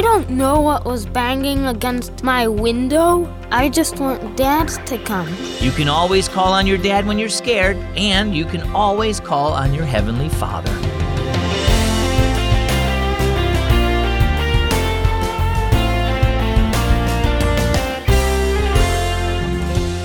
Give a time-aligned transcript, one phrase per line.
[0.00, 3.30] I don't know what was banging against my window.
[3.50, 5.28] I just want Dad to come.
[5.58, 9.52] You can always call on your dad when you're scared, and you can always call
[9.52, 10.70] on your Heavenly Father.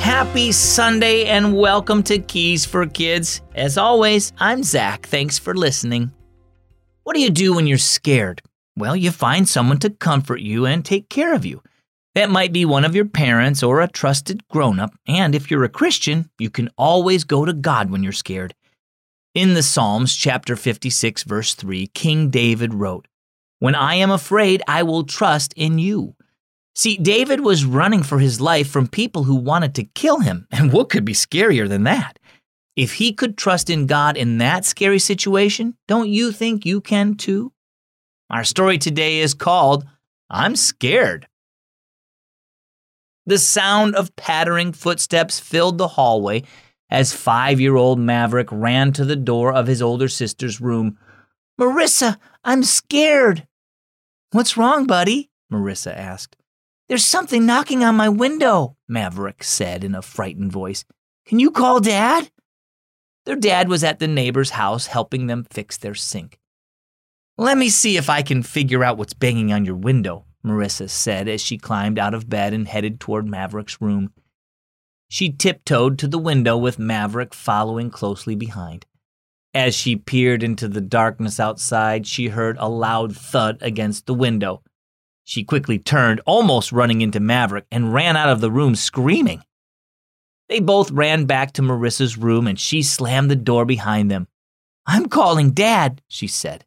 [0.00, 3.40] Happy Sunday and welcome to Keys for Kids.
[3.54, 5.06] As always, I'm Zach.
[5.06, 6.10] Thanks for listening.
[7.04, 8.42] What do you do when you're scared?
[8.78, 11.62] Well, you find someone to comfort you and take care of you.
[12.14, 15.64] That might be one of your parents or a trusted grown up, and if you're
[15.64, 18.54] a Christian, you can always go to God when you're scared.
[19.34, 23.06] In the Psalms, chapter 56, verse 3, King David wrote,
[23.58, 26.14] When I am afraid, I will trust in you.
[26.74, 30.72] See, David was running for his life from people who wanted to kill him, and
[30.72, 32.18] what could be scarier than that?
[32.76, 37.14] If he could trust in God in that scary situation, don't you think you can
[37.14, 37.52] too?
[38.28, 39.86] Our story today is called
[40.28, 41.28] I'm Scared.
[43.24, 46.42] The sound of pattering footsteps filled the hallway
[46.90, 50.98] as five year old Maverick ran to the door of his older sister's room.
[51.60, 53.46] Marissa, I'm scared.
[54.32, 55.30] What's wrong, buddy?
[55.52, 56.36] Marissa asked.
[56.88, 60.84] There's something knocking on my window, Maverick said in a frightened voice.
[61.26, 62.30] Can you call Dad?
[63.24, 66.38] Their dad was at the neighbor's house helping them fix their sink.
[67.38, 71.28] Let me see if I can figure out what's banging on your window, Marissa said
[71.28, 74.10] as she climbed out of bed and headed toward Maverick's room.
[75.08, 78.86] She tiptoed to the window with Maverick following closely behind.
[79.52, 84.62] As she peered into the darkness outside, she heard a loud thud against the window.
[85.22, 89.42] She quickly turned, almost running into Maverick, and ran out of the room screaming.
[90.48, 94.26] They both ran back to Marissa's room and she slammed the door behind them.
[94.86, 96.64] I'm calling Dad, she said.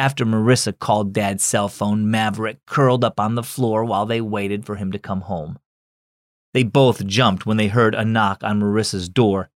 [0.00, 4.64] After Marissa called Dad's cell phone, Maverick curled up on the floor while they waited
[4.64, 5.58] for him to come home.
[6.54, 9.50] They both jumped when they heard a knock on Marissa's door.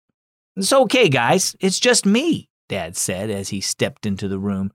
[0.55, 1.57] It's okay, guys.
[1.61, 4.71] It's just me, Dad said as he stepped into the room.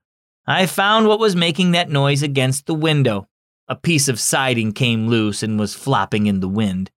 [0.47, 3.27] I found what was making that noise against the window.
[3.67, 6.89] A piece of siding came loose and was flopping in the wind.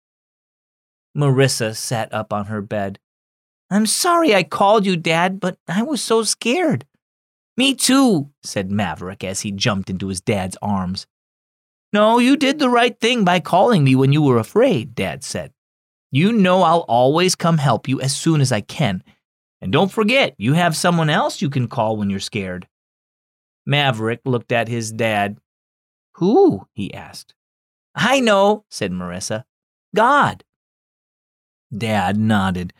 [1.13, 2.99] Marissa sat up on her bed.
[3.69, 6.85] I'm sorry I called you, Dad, but I was so scared.
[7.61, 11.05] Me too, said Maverick as he jumped into his dad's arms.
[11.93, 15.53] No, you did the right thing by calling me when you were afraid, Dad said.
[16.11, 19.03] You know I'll always come help you as soon as I can.
[19.61, 22.67] And don't forget, you have someone else you can call when you're scared.
[23.63, 25.37] Maverick looked at his dad.
[26.13, 26.65] Who?
[26.73, 27.35] he asked.
[27.93, 29.43] I know, said Marissa.
[29.93, 30.43] God.
[31.71, 32.73] Dad nodded.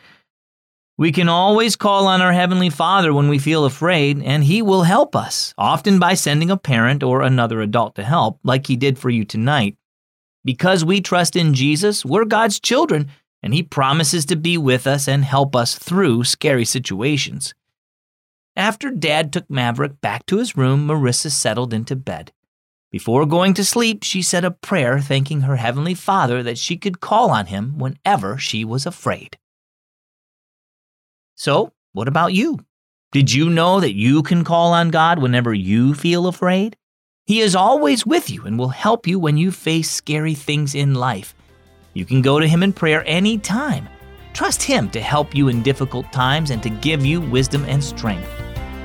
[1.01, 4.83] We can always call on our Heavenly Father when we feel afraid, and He will
[4.83, 8.99] help us, often by sending a parent or another adult to help, like He did
[8.99, 9.77] for you tonight.
[10.45, 13.09] Because we trust in Jesus, we're God's children,
[13.41, 17.55] and He promises to be with us and help us through scary situations.
[18.55, 22.31] After Dad took Maverick back to his room, Marissa settled into bed.
[22.91, 26.99] Before going to sleep, she said a prayer thanking her Heavenly Father that she could
[26.99, 29.39] call on Him whenever she was afraid.
[31.41, 32.59] So, what about you?
[33.11, 36.77] Did you know that you can call on God whenever you feel afraid?
[37.25, 40.93] He is always with you and will help you when you face scary things in
[40.93, 41.33] life.
[41.95, 43.89] You can go to Him in prayer anytime.
[44.33, 48.29] Trust Him to help you in difficult times and to give you wisdom and strength.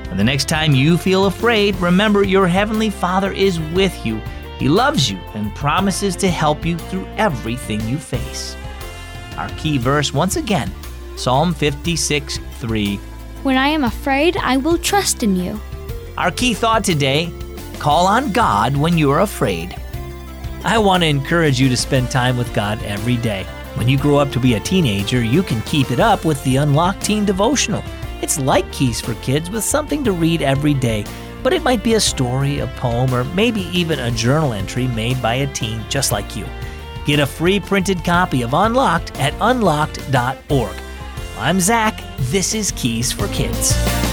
[0.08, 4.16] And the next time you feel afraid, remember your Heavenly Father is with you.
[4.58, 8.56] He loves you and promises to help you through everything you face.
[9.36, 10.72] Our key verse, once again,
[11.16, 12.96] Psalm 56 3.
[13.42, 15.60] When I am afraid, I will trust in you.
[16.18, 17.32] Our key thought today
[17.78, 19.76] call on God when you're afraid.
[20.64, 23.44] I want to encourage you to spend time with God every day.
[23.74, 26.56] When you grow up to be a teenager, you can keep it up with the
[26.56, 27.84] Unlocked Teen Devotional.
[28.22, 31.04] It's like Keys for Kids with something to read every day,
[31.42, 35.20] but it might be a story, a poem, or maybe even a journal entry made
[35.20, 36.46] by a teen just like you.
[37.04, 40.76] Get a free printed copy of Unlocked at unlocked.org.
[41.38, 42.02] I'm Zach.
[42.30, 44.05] This is Keys for Kids.